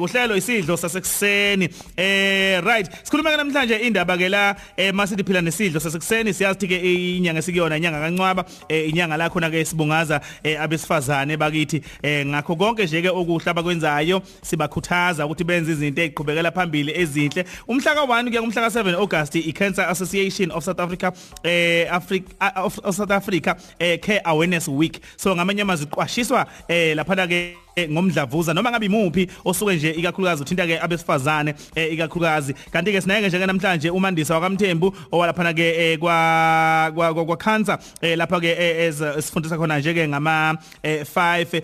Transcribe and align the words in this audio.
uhlelo 0.00 0.36
isidlo 0.36 0.76
sasekuseni. 0.76 1.68
Eh 1.96 2.60
right. 2.64 2.88
Sikhuluma 3.04 3.36
namhlanje 3.36 3.76
indaba 3.86 4.16
ke 4.16 4.28
la 4.28 4.54
eh 4.76 4.92
masithi 4.92 5.24
phila 5.24 5.40
nesidlo 5.40 5.80
sasekuseni. 5.80 6.34
Siyazi 6.34 6.68
ke 6.68 6.78
inyanga 7.18 7.38
esikuyona 7.40 7.76
inyanga 7.76 8.00
kancwaba 8.00 8.44
eh 8.68 8.88
inyanga 8.88 9.16
la 9.16 9.28
khona 9.30 9.50
ke 9.50 9.64
sibungaza 9.64 10.20
eh 10.44 10.56
abesifazane 10.60 11.36
bakithi. 11.36 11.82
Eh 12.02 12.26
ngakho 12.26 12.56
konke 12.56 12.84
nje 12.84 13.02
ke 13.02 13.08
okuhla 13.08 13.54
bakwenzayo 13.54 14.22
sibakhuthaza 14.42 15.26
ukuthi 15.26 15.44
benze 15.44 15.72
izinto 15.72 16.02
eziqhubekela 16.02 16.52
phambili 16.52 16.92
ezinhle. 16.92 17.44
Umhla 17.68 17.94
ka1 17.94 18.28
kuya 18.28 18.40
kumhla 18.42 18.68
ka7 18.68 18.94
August 18.94 19.34
iCancer 19.34 19.88
Association 19.88 20.50
of 20.50 20.64
South 20.64 20.80
Africa 20.80 21.12
eh 21.44 21.86
Africa 21.90 22.26
of 22.56 22.94
South 22.94 23.10
Africa 23.10 23.56
eh 23.78 23.98
Care 23.98 24.20
Awareness 24.24 24.68
Week. 24.68 25.00
So 25.16 25.34
ngamanye 25.34 25.62
amazwi 25.62 25.86
qwashiswa 25.86 26.46
eh 26.68 26.94
lapha 26.96 27.26
ke 27.26 27.56
ngomdlavuza 27.78 28.54
noma 28.54 28.70
ngabe 28.70 28.86
imuphi 28.86 29.28
osuke 29.44 29.74
nje 29.74 29.90
ikakhulukazi 29.90 30.42
uthinta 30.42 30.66
ke 30.66 30.80
abesifazane 30.80 31.54
ikakhulukazi. 31.92 32.54
Kanti 32.72 32.92
ke 32.92 33.00
sinayeke 33.00 33.28
nje 33.28 33.46
namhlanje 33.46 33.90
umandisa 33.90 34.34
wakamthembu 34.34 34.94
owalaphana 35.12 35.54
ke 35.54 35.96
kwa 35.98 36.92
kwa 37.26 37.36
cancer 37.36 37.78
lapha 38.16 38.40
ke 38.40 38.92
sifundisa 39.22 39.56
khona 39.56 39.78
nje 39.78 39.94
ke 39.94 40.08
ngama 40.08 40.58
5 40.84 41.62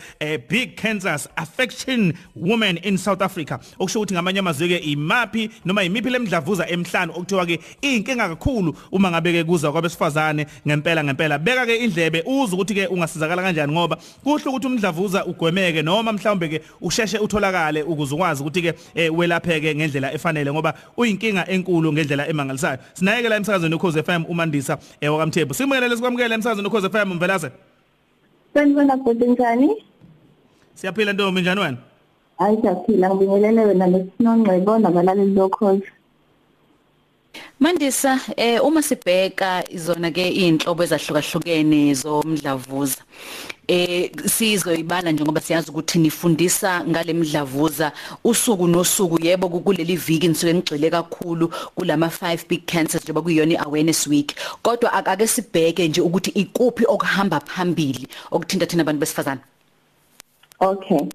big 0.49 0.77
cancers 0.77 1.29
affection 1.37 2.15
women 2.37 2.77
in 2.83 2.99
South 2.99 3.23
Africa. 3.23 3.59
Okusho 3.79 4.01
ukuthi 4.01 4.15
ngamanye 4.15 4.39
amazwi 4.39 4.69
ke 4.69 4.79
imapi 4.79 5.51
noma 5.65 5.83
imiphi 5.85 6.11
lemdlavuza 6.11 6.69
emhlanu 6.69 7.13
okuthiwa 7.17 7.47
ke 7.47 7.61
inkinga 7.83 8.29
kakhulu 8.29 8.77
uma 8.93 9.11
ngabe 9.11 9.33
ke 9.33 9.45
kuza 9.45 9.73
kwabesifazane 9.73 10.47
ngempela 10.67 11.05
ngempela. 11.05 11.39
Beka 11.39 11.67
ke 11.67 11.77
indlebe 11.77 12.23
uze 12.27 12.55
ukuthi 12.55 12.75
ke 12.75 12.87
ungasizakala 12.87 13.43
kanjani 13.43 13.73
ngoba 13.73 13.97
kuhle 14.25 14.45
ukuthi 14.45 14.67
umdlavuza 14.67 15.25
ugwemeke 15.27 15.83
noma 15.83 15.96
noma 15.97 16.13
mhlawumbe 16.13 16.49
ke 16.49 16.63
usheshe 16.81 17.19
utholakale 17.19 17.83
ukuze 17.83 18.15
ukwazi 18.15 18.43
ukuthi 18.43 18.63
ke 18.63 18.75
welapheke 19.11 19.75
ngendlela 19.75 20.13
efanele 20.13 20.53
ngoba 20.53 20.75
uyinkinga 20.97 21.49
enkulu 21.49 21.93
ngendlela 21.93 22.29
emangalisayo. 22.29 22.79
Sinayeke 22.93 23.29
la 23.29 23.37
emsakazweni 23.37 23.75
ukhoze 23.75 24.03
FM 24.03 24.25
umandisa 24.29 24.79
wakamthembu. 25.03 25.55
Simukele 25.55 25.97
sikwamukele 25.97 26.35
emsakazweni 26.35 26.69
ukhoze 26.69 26.89
FM 26.89 27.15
mvelase 27.15 27.51
Sanibona 28.55 28.97
bhuti 28.97 29.27
njani? 29.27 29.85
Siyaphila 30.75 31.13
ntombi 31.13 31.41
njani 31.41 31.61
wena? 31.61 31.77
Hayi 32.39 32.57
siyaphila. 32.61 33.15
Ngibingelele 33.15 33.65
wena 33.65 33.87
lesinongcebo 33.87 34.79
nabalaleli 34.79 35.35
lokhoze 35.35 35.83
Mandisa 37.59 38.21
eh 38.37 38.61
uma 38.61 38.83
sibheka 38.83 39.65
izona 39.73 40.11
ke 40.13 40.29
inhlobo 40.29 40.85
ezahlukahlukene 40.85 41.95
zomdlavuza. 41.95 43.01
Eh 43.67 44.11
sizoyibala 44.27 45.13
njengoba 45.13 45.41
siyazi 45.41 45.71
ukuthi 45.71 45.99
nifundisa 45.99 46.85
ngale 46.85 47.13
midlavuza 47.13 47.93
usuku 48.25 48.69
nosuku 48.69 49.25
yebo 49.25 49.49
kuleli 49.49 49.97
viki 49.97 50.29
nisuke 50.29 50.55
ngigxile 50.55 50.91
kakhulu 50.91 51.49
kulama 51.75 52.07
5 52.07 52.47
big 52.49 52.67
cancers 52.67 53.03
njengoba 53.03 53.23
kuyona 53.23 53.59
awareness 53.61 54.07
week. 54.07 54.37
Kodwa 54.63 54.93
ake 54.93 55.27
sibheke 55.27 55.89
nje 55.89 56.01
ukuthi 56.01 56.31
ikuphi 56.31 56.85
okuhamba 56.87 57.41
phambili 57.41 58.07
okuthinta 58.31 58.67
thina 58.67 58.83
abantu 58.83 59.01
besifazane. 59.01 59.41
Okay. 60.61 61.09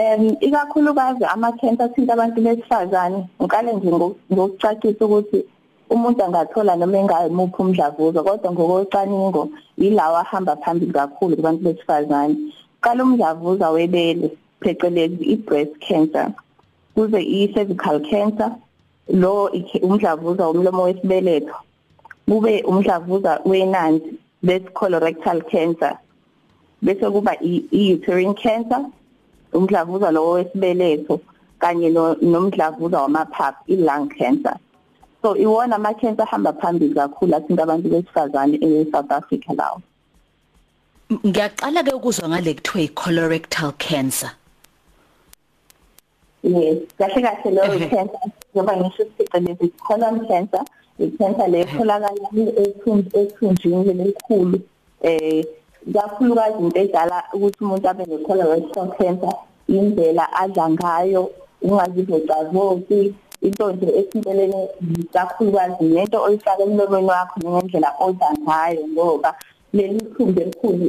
Em 0.00 0.22
ikakhulukazi 0.40 1.24
ama 1.24 1.52
cancer 1.60 1.84
athinta 1.84 2.12
abantu 2.14 2.40
besifazane. 2.40 3.18
Ngikale 3.40 3.72
nje 3.72 3.88
ngokucacisa 4.32 5.04
ukuthi 5.04 5.44
umuntu 5.90 6.24
angathola 6.24 6.76
noma 6.76 6.98
engayimuphi 6.98 7.62
umdlavuza 7.62 8.22
kodwa 8.22 8.52
ngokocwaningo 8.52 9.42
yilawa 9.80 10.20
ahamba 10.20 10.56
phambili 10.62 10.92
kakhulu 10.92 11.36
kubantu 11.36 11.62
besifazane. 11.64 12.34
Qala 12.80 13.04
umdlavuza 13.04 13.70
webele 13.70 14.28
phecelezi 14.60 15.24
i-breast 15.34 15.74
cancer 15.86 16.32
kuze 16.94 17.20
i-cervical 17.20 18.00
cancer 18.10 18.50
lo 19.12 19.50
umdlavuza 19.82 20.46
womlomo 20.46 20.82
wesibeletho 20.82 21.56
kube 22.28 22.62
umdlavuza 22.62 23.40
wenanzi 23.44 24.10
bese 24.42 24.68
colorectal 24.72 25.42
cancer 25.42 25.98
bese 26.82 27.10
kuba 27.10 27.32
i-uterine 27.42 28.34
cancer 28.34 28.80
umdlavuza 29.52 30.10
lo 30.10 30.30
wesibeletho 30.30 31.20
kanye 31.58 31.88
nomdlavuza 32.22 33.02
wamaphaphu 33.02 33.62
i-lung 33.66 34.08
cancer 34.08 34.56
so 35.22 35.36
iwona 35.36 35.76
ama-cancer 35.76 36.22
ahamba 36.22 36.52
phambili 36.52 36.94
kakhulu 36.94 37.36
athinta 37.36 37.62
abantu 37.62 37.88
besifazane 37.88 38.58
e-South 38.62 39.12
Africa 39.12 39.50
lawo 39.58 39.80
ngiyaqala 41.26 41.82
ke 41.82 41.92
ukuzwa 41.92 42.28
ngale 42.28 42.54
kuthiwa 42.54 42.84
i-colorectal 42.84 43.72
cancer 43.78 44.32
yes 46.42 46.78
kahle 46.98 47.22
kahle 47.22 47.50
lo 47.50 47.62
cancer 47.90 48.20
ngoba 48.54 48.76
ngisho 48.76 49.04
siceleze 49.16 49.68
colon 49.86 50.26
cancer 50.28 50.64
i-cancer 50.98 51.48
le 51.48 51.60
etholakala 51.60 52.10
ethunjini 53.12 53.90
elikhulu 53.90 54.60
eh 55.02 55.44
kakhulukazi 55.94 56.58
into 56.58 56.80
edala 56.80 57.24
ukuthi 57.34 57.64
umuntu 57.64 57.88
abe 57.88 58.04
ne-colorectal 58.06 58.88
cancer 58.98 59.34
indlela 59.68 60.24
adla 60.32 60.70
ngayo 60.70 61.30
ungazivocavoci. 61.62 63.14
Into 63.42 63.72
nje 63.72 63.88
esibelene 63.98 64.68
kakhulukazi 65.12 65.84
nento 65.84 66.22
oyifaka 66.22 66.62
emlomeni 66.62 67.08
wakho 67.08 67.40
ngendlela 67.40 67.90
odla 68.00 68.28
ngayo 68.44 68.82
ngoba 68.92 69.34
leli 69.72 70.00
thumbu 70.16 70.40
elikhulu 70.40 70.84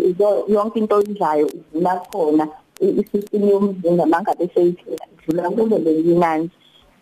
yonke 0.48 0.80
into 0.80 0.96
oyidlayo 0.96 1.48
ivula 1.48 1.96
khona 2.12 2.48
isystem 2.82 3.50
yomzimba 3.50 4.06
mangabe 4.06 4.50
seyidlula 4.54 5.06
idlula 5.14 5.50
kulo 5.50 5.78
lelinani 5.78 6.50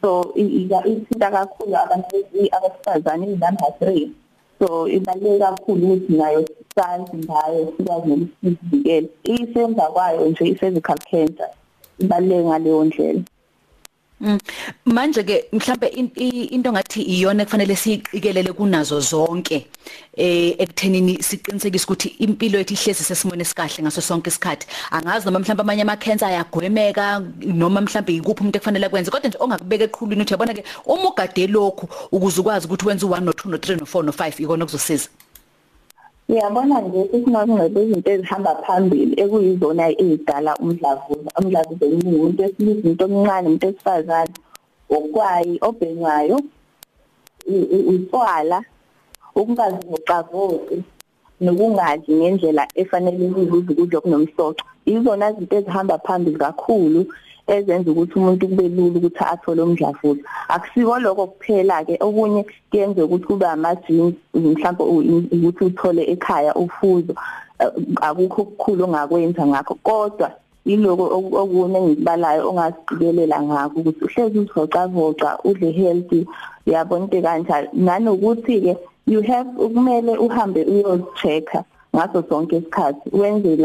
so 0.02 0.32
ithinta 0.36 1.32
kakhulu 1.32 1.76
abantu 1.76 2.16
abesifazane 2.56 3.26
i-number 3.34 3.72
three 3.80 4.12
so 4.60 4.88
ibaluleke 4.88 5.40
kakhulu 5.40 5.88
ukuthi 5.88 6.14
nayo 6.14 6.46
sazi 6.80 7.18
ngayo 7.18 7.74
sikwazi 7.78 8.10
nokusivikela 8.10 9.08
isenza 9.24 9.84
kwayo 9.94 10.30
nje 10.30 10.46
i-cervical 10.46 11.00
cancer 11.12 11.50
ibaluleke 12.00 12.44
ngaleyo 12.44 12.84
ndlela. 12.84 13.22
Mm. 14.22 14.40
Manje 14.86 15.24
ke 15.24 15.46
mhlambe 15.54 15.88
into 15.88 16.72
ngathi 16.72 17.02
iyona 17.02 17.46
kufanele 17.46 17.76
siqikelele 17.76 18.54
kunazo 18.54 19.00
zonke 19.00 19.68
eh 20.18 20.56
ekuthenini 20.60 21.24
siqinisekise 21.24 21.86
ukuthi 21.86 22.08
impilo 22.20 22.58
yethu 22.58 22.74
ihlezi 22.74 23.04
sesimone 23.04 23.42
esikahle 23.42 23.84
ngaso 23.84 24.02
sonke 24.02 24.30
isikhathi. 24.30 24.68
Angazi 24.92 25.26
noma 25.26 25.40
mhlawumbe 25.40 25.62
amanye 25.62 25.82
ama 25.82 25.96
cancer 25.96 26.28
ayagwemeka 26.28 27.24
noma 27.46 27.82
mhlawumbe 27.82 28.16
ikuphi 28.16 28.42
umuntu 28.42 28.58
ekufanele 28.58 28.90
kwenze 28.90 29.12
kodwa 29.12 29.30
nje 29.30 29.38
ongakubeka 29.40 29.84
eqhulwini 29.84 30.22
uthi 30.22 30.34
yabona 30.34 30.54
ke 30.54 30.64
uma 30.86 31.10
ugade 31.10 31.48
lokhu 31.48 31.88
ukuze 32.12 32.42
ukwazi 32.42 32.68
ukuthi 32.68 32.88
wenze 32.88 33.06
u1 33.06 33.24
no 33.24 33.32
2 33.32 33.50
no 33.50 33.58
3 33.58 33.80
no 33.80 33.86
4 33.86 34.04
no 34.04 34.12
5 34.12 34.44
ikona 34.44 34.66
kuzosiza 34.66 35.10
Ngiyabona 36.30 36.78
nje 36.86 37.02
isinonqebe 37.18 37.80
izinto 37.84 38.10
ezihamba 38.16 38.52
phambili 38.64 39.14
ekuyizona 39.24 39.84
ezidala 40.02 40.52
umdlavuza 40.64 41.30
umdlavuza 41.40 41.86
umuntu 41.96 42.40
esibiza 42.48 42.86
into 42.90 43.04
omncane 43.08 43.46
umuntu 43.48 43.66
esifazane 43.70 44.36
okwayi 44.98 45.54
obhenywayo 45.68 46.38
utshwala 47.94 48.58
ukungazivocavoci 49.40 50.78
nokungadli 51.44 52.12
ngendlela 52.20 52.64
efanelekile 52.82 53.58
ukudla 53.58 53.98
okunomsoco. 54.00 54.64
Izona 54.94 55.26
zinto 55.36 55.56
ezihamba 55.60 55.96
phambili 56.06 56.38
kakhulu 56.44 57.02
ezenza 57.56 57.92
ukuthi 57.92 58.16
umuntu 58.20 58.48
kube 58.48 58.70
lula 58.70 58.98
ukuthi 58.98 59.24
athole 59.34 59.62
umdlavuza. 59.62 60.22
Akusiko 60.50 61.00
lokho 61.00 61.28
kuphela 61.28 61.86
ke 61.86 61.98
okunye 62.00 62.46
kuyenza 62.70 63.06
ukuthi 63.06 63.26
kube 63.26 63.46
ama-genes 63.46 64.16
mhlawumbe 64.34 64.84
ukuthi 65.36 65.64
uthole 65.66 66.04
ekhaya 66.14 66.56
ufuzo 66.56 67.14
akukho 68.02 68.42
okukhulu 68.42 68.84
ongakwenza 68.86 69.48
ngakho. 69.48 69.76
Kodwa 69.84 70.32
yiloko 70.66 71.06
okunye 71.42 71.78
engikubalayo 71.80 72.42
ongasiqikelela 72.50 73.38
ngakho 73.44 73.80
ukuthi 73.80 74.06
uhlezi 74.06 74.40
uzivocavoca 74.40 75.30
udle 75.44 75.72
healthy. 75.72 76.26
Into 76.66 77.22
kanjalo 77.22 77.68
nanokuthi 77.74 78.62
ke 78.62 78.78
you 79.08 79.22
have 79.22 79.48
kumele 79.58 80.18
uhambe 80.18 80.64
uyo-check-a 80.66 81.64
ngaso 81.96 82.24
sonke 82.30 82.58
isikhathi. 82.58 83.10
Wenze 83.12 83.56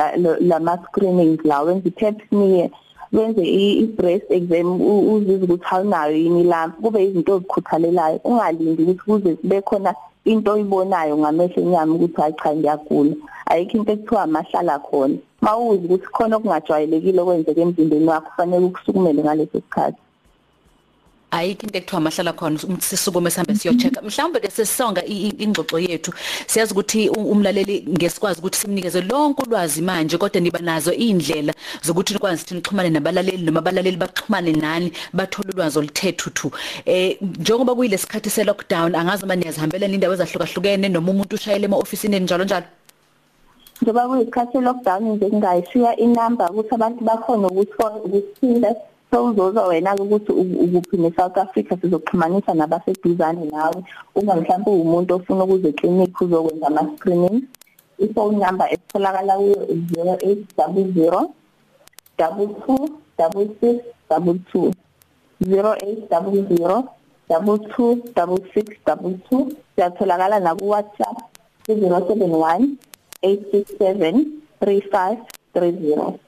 lama 0.41 0.79
screenings 0.89 1.45
la 1.45 1.63
wenze 1.63 1.89
i-pap 1.89 2.17
smear. 2.29 2.71
Wenze 3.19 3.43
i-breast 3.43 4.31
exam 4.31 4.69
uzizwe 5.13 5.45
ukuthi 5.45 5.67
awunayo 5.71 6.17
yini 6.17 6.45
lampu 6.45 6.83
kube 6.83 7.05
izinto 7.05 7.35
ozikhuthalelayo 7.35 8.21
ungalindi 8.25 8.83
ukuthi 8.83 9.05
kuze 9.07 9.35
kube 9.35 9.61
khona 9.63 9.95
into 10.25 10.53
oyibonayo 10.53 11.19
ngamehlo 11.19 11.63
enyama 11.63 11.95
ukuthi 11.95 12.21
hayi 12.21 12.35
cha 12.43 12.55
ngiyagula. 12.57 13.15
Ayikho 13.47 13.77
into 13.77 13.93
ekuthiwa 13.93 14.23
amahlala 14.23 14.79
khona. 14.79 15.17
Mawuzi 15.41 15.85
ukuthi 15.87 16.07
khona 16.15 16.37
okungajwayelekile 16.37 17.21
okwenzeka 17.21 17.61
emzimbeni 17.61 18.09
wakho 18.09 18.29
kufanele 18.31 18.65
ukusukumele 18.67 19.23
ngaleso 19.23 19.59
sikhathi. 19.61 20.04
Ayikho 21.35 21.67
into 21.67 21.79
ekuthiwa 21.79 22.01
mahlala 22.01 22.33
khona 22.33 22.57
ukuthi 22.63 22.87
sisukume 22.87 23.31
sihambe 23.31 23.55
siyochecka. 23.55 24.03
Mhlawumbe 24.03 24.41
ke 24.41 24.51
sesonga 24.51 25.03
ingxoxo 25.05 25.79
yethu. 25.79 26.13
Siyazi 26.47 26.73
ukuthi 26.73 27.09
umlaleli 27.09 27.85
ngesikwazi 27.89 28.39
ukuthi 28.41 28.59
simnikeze 28.59 29.01
lonke 29.01 29.43
ulwazi 29.43 29.83
manje 29.83 30.19
kodwa 30.19 30.41
niba 30.41 30.59
nazo 30.59 30.93
indlela 30.93 31.53
zokuthi 31.83 32.15
nikwazi 32.15 32.43
ukuthi 32.43 32.55
nixhumane 32.55 32.91
nabalaleli 32.91 33.43
noma 33.43 33.59
abalaleli 33.61 33.97
baxhumane 33.97 34.53
nani 34.53 34.93
bathole 35.13 35.51
ulwazi 35.53 35.79
oluthethu 35.79 36.51
eh 36.87 37.17
njengoba 37.21 37.75
kuyilesikhathi 37.75 38.31
se 38.31 38.45
lockdown 38.45 38.95
angazi 38.95 39.25
uma 39.25 39.37
niyazihambela 39.37 39.87
indawo 39.87 40.15
ezahlukahlukene 40.15 40.89
noma 40.89 41.11
umuntu 41.11 41.35
ushayele 41.37 41.65
ema-ofisini 41.65 42.21
njalo 42.21 42.45
njalo? 42.45 42.67
Njengoba 43.83 44.09
kuyisikhathi 44.09 44.61
lockdown 44.61 45.05
nje 45.05 45.27
ngingayishiya 45.27 45.97
inamba 45.97 46.51
ukuthi 46.51 46.75
abantu 46.75 47.05
bakhona 47.05 47.49
ukuthinda 49.15 49.35
sewuzozwa 49.35 49.67
wena 49.69 49.95
ukuthi 49.95 50.33
ukuphi 50.33 50.97
neSouth 50.97 51.39
Africa 51.39 51.77
sizoxhumanisa 51.81 52.55
nabaseduzane 52.55 53.45
nawe 53.51 53.85
uma 54.15 54.35
mhlawumbe 54.35 54.71
umuntu 54.71 55.15
ofuna 55.15 55.45
ukuze 55.45 55.73
clinic 55.73 56.21
uzokwenza 56.21 56.67
ama 56.67 56.97
screening 56.97 57.43
iphone 57.99 58.37
number 58.39 58.69
etholakala 58.73 59.37
kuyo 59.37 59.55
0800 59.55 61.29
22 62.19 62.89
66 63.19 63.81
22 64.11 64.73
0800 65.43 66.85
22 67.29 67.65
66 68.07 68.65
22 68.87 69.53
siyatholakala 69.75 70.41
na 70.41 70.55
ku 70.55 70.69
WhatsApp 70.69 71.19
071 71.69 72.67
867 73.23 74.25
3530 74.61 76.24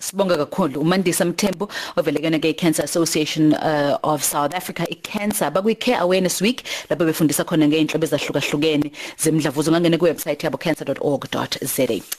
Sibonga 0.00 0.36
kakhulu. 0.36 0.80
uMandisa 0.80 1.24
Mthembu 1.24 1.68
ovelekene 1.96 2.38
ke 2.38 2.56
Cancer 2.56 2.84
Association 2.84 3.54
uh, 3.54 3.98
of 4.02 4.22
South 4.22 4.54
Africa 4.54 4.86
iCancer. 4.90 5.50
Bakuyi 5.50 5.78
Care 5.80 5.98
Awareness 6.00 6.40
Week 6.40 6.62
lapho 6.88 7.04
befundisa 7.04 7.44
khona 7.44 7.68
ngeinhlobo 7.68 8.06
ezahlukahlukene 8.06 8.92
zemidlavuzo. 9.18 9.70
Ngangene 9.72 9.98
ku 9.98 10.04
website 10.04 10.44
yabo 10.44 10.58
cancer.org.za 10.58 12.16